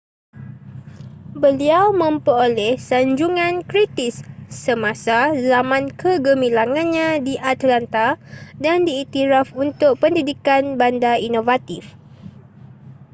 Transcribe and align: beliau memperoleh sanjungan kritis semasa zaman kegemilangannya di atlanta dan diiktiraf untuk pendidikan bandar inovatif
beliau 1.43 1.85
memperoleh 2.01 2.73
sanjungan 2.89 3.53
kritis 3.69 4.15
semasa 4.63 5.19
zaman 5.49 5.83
kegemilangannya 6.01 7.07
di 7.27 7.35
atlanta 7.53 8.07
dan 8.63 8.77
diiktiraf 8.87 9.47
untuk 9.65 9.93
pendidikan 10.01 10.63
bandar 10.81 11.17
inovatif 11.27 11.83